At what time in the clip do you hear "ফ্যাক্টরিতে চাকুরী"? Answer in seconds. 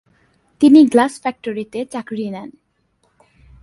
1.21-2.27